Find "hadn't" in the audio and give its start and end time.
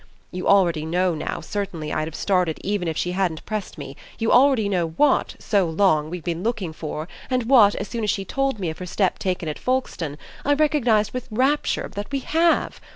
3.11-3.45